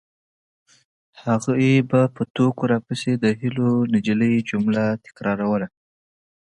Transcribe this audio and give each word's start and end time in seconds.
هغې 1.23 1.73
به 1.89 2.01
په 2.15 2.21
ټوکو 2.33 2.63
راپسې 2.73 3.11
د 3.17 3.25
هیلو 3.41 3.69
نجلۍ 3.93 4.35
جمله 4.49 4.83
تکراروله 5.05 5.67